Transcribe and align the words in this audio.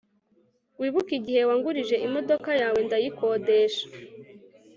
wibuke 0.79 1.13
igihe 1.19 1.41
wangurije 1.49 1.95
imodoka 2.07 2.49
yawe 2.61 2.79
ndayikodesha 2.87 3.85